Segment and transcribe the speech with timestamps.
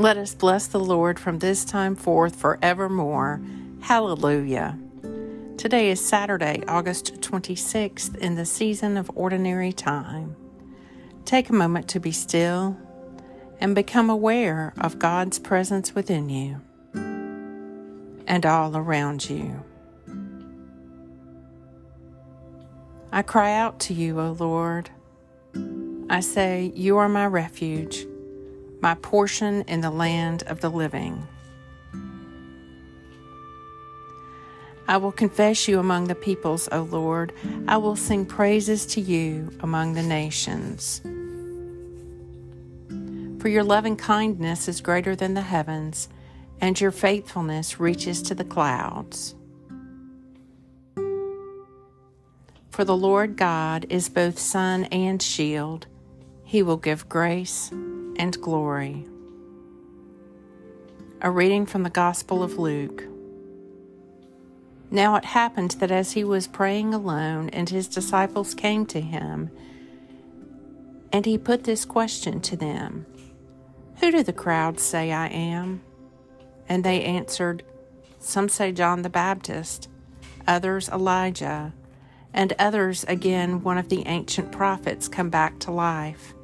[0.00, 3.42] Let us bless the Lord from this time forth forevermore.
[3.82, 4.78] Hallelujah.
[5.58, 10.36] Today is Saturday, August 26th, in the season of ordinary time.
[11.26, 12.78] Take a moment to be still
[13.60, 16.62] and become aware of God's presence within you
[18.26, 19.62] and all around you.
[23.12, 24.88] I cry out to you, O Lord.
[26.08, 28.06] I say, You are my refuge,
[28.80, 31.26] my portion in the land of the living.
[34.88, 37.32] I will confess you among the peoples, O Lord.
[37.68, 41.00] I will sing praises to you among the nations.
[43.40, 46.08] For your loving kindness is greater than the heavens,
[46.60, 49.36] and your faithfulness reaches to the clouds.
[52.70, 55.86] For the Lord God is both sun and shield.
[56.44, 57.70] He will give grace
[58.16, 59.06] and glory.
[61.22, 63.04] A reading from the Gospel of Luke.
[64.90, 69.50] Now it happened that as he was praying alone, and his disciples came to him,
[71.12, 73.06] and he put this question to them
[74.00, 75.82] Who do the crowds say I am?
[76.68, 77.62] And they answered,
[78.18, 79.88] Some say John the Baptist,
[80.46, 81.72] others Elijah,
[82.32, 86.34] and others again one of the ancient prophets come back to life.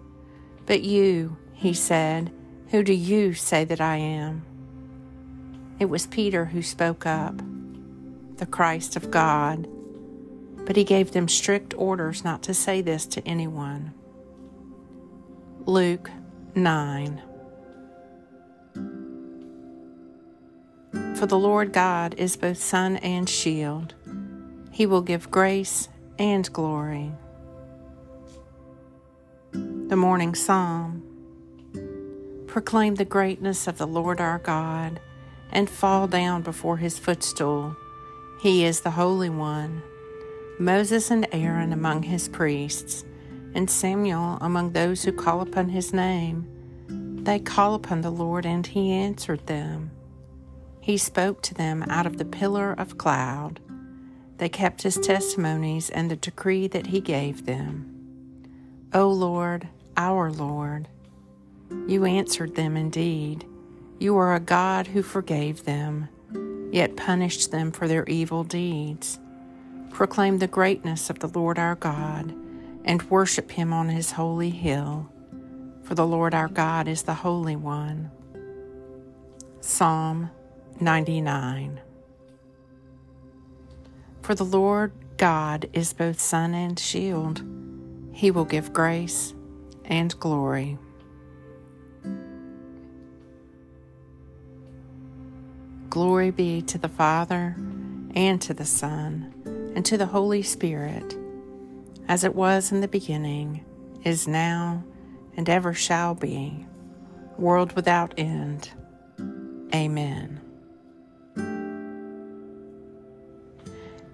[0.66, 2.30] But you, he said,
[2.70, 4.44] who do you say that I am?
[5.78, 7.40] It was Peter who spoke up
[8.36, 9.66] the Christ of God,
[10.66, 13.94] but he gave them strict orders not to say this to anyone.
[15.64, 16.10] Luke
[16.54, 17.22] 9
[21.14, 23.94] For the Lord God is both sun and shield.
[24.70, 27.12] He will give grace and glory.
[29.52, 31.05] The Morning Psalm
[32.46, 35.00] Proclaim the greatness of the Lord our God
[35.50, 37.76] and fall down before his footstool
[38.38, 39.82] he is the Holy One.
[40.58, 43.04] Moses and Aaron among his priests,
[43.54, 46.46] and Samuel among those who call upon his name.
[47.24, 49.90] They call upon the Lord, and he answered them.
[50.80, 53.58] He spoke to them out of the pillar of cloud.
[54.36, 57.90] They kept his testimonies and the decree that he gave them.
[58.92, 59.66] O Lord,
[59.96, 60.88] our Lord,
[61.86, 63.46] you answered them indeed.
[63.98, 66.08] You are a God who forgave them
[66.76, 69.18] yet punished them for their evil deeds.
[69.90, 72.34] Proclaim the greatness of the Lord our God,
[72.84, 75.10] and worship him on his holy hill,
[75.82, 78.10] for the Lord our God is the Holy One.
[79.60, 80.30] Psalm
[80.80, 81.80] 99
[84.22, 87.42] For the Lord God is both sun and shield,
[88.12, 89.34] he will give grace
[89.84, 90.78] and glory.
[95.96, 97.56] Glory be to the Father,
[98.14, 99.32] and to the Son,
[99.74, 101.16] and to the Holy Spirit,
[102.06, 103.64] as it was in the beginning,
[104.04, 104.84] is now,
[105.38, 106.66] and ever shall be,
[107.38, 108.72] world without end.
[109.74, 110.38] Amen.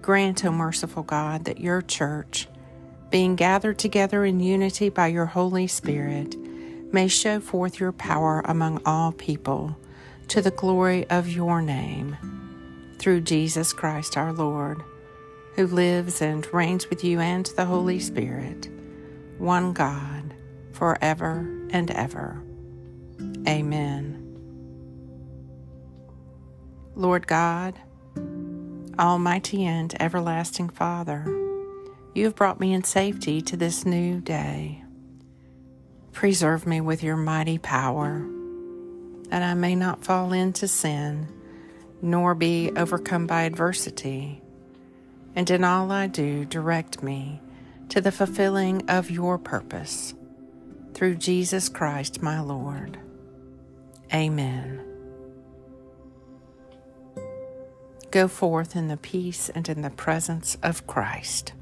[0.01, 2.47] Grant, O merciful God, that your church,
[3.09, 6.37] being gathered together in unity by your Holy Spirit,
[6.93, 9.75] may show forth your power among all people
[10.33, 12.17] to the glory of your name,
[12.97, 14.81] through Jesus Christ our Lord,
[15.55, 18.67] who lives and reigns with you and the Holy Spirit,
[19.37, 20.33] one God,
[20.71, 22.43] forever and ever.
[23.47, 24.19] Amen.
[26.95, 27.79] Lord God,
[28.97, 31.25] Almighty and everlasting Father,
[32.15, 34.83] you have brought me in safety to this new day.
[36.11, 38.27] Preserve me with your mighty power
[39.33, 41.27] that I may not fall into sin,
[42.03, 44.43] nor be overcome by adversity.
[45.35, 47.41] And in all I do, direct me
[47.89, 50.13] to the fulfilling of your purpose.
[50.93, 52.99] Through Jesus Christ my Lord.
[54.13, 54.85] Amen.
[58.11, 61.53] Go forth in the peace and in the presence of Christ.